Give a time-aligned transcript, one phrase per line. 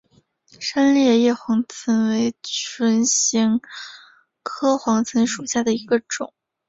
[0.59, 3.61] 深裂叶黄芩为唇形
[4.41, 6.33] 科黄芩属下的一个种。